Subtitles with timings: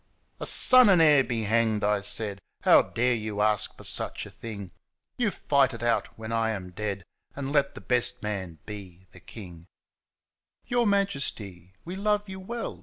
[0.23, 4.25] * A son and heir be hanged!' I said —'How dare you ask for such
[4.25, 7.03] a thing, < You fight it out when I am dead'
[7.35, 9.67] And let the best man be the king !'^ 6 WHEN I WAS KING
[10.69, 12.79] * Your Majesty, we love you well